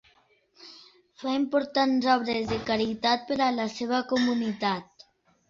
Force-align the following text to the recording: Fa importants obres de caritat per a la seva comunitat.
Fa 1.23 1.33
importants 1.39 2.07
obres 2.15 2.49
de 2.53 2.59
caritat 2.71 3.29
per 3.29 3.39
a 3.51 3.53
la 3.61 3.69
seva 3.77 4.03
comunitat. 4.15 5.09